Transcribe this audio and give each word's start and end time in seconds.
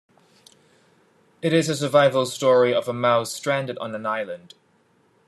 It 1.43 1.53
is 1.53 1.69
a 1.69 1.75
survival 1.75 2.25
story 2.25 2.73
of 2.73 2.87
a 2.87 2.91
mouse 2.91 3.31
stranded 3.31 3.77
on 3.77 3.93
an 3.93 4.07
island. 4.07 4.55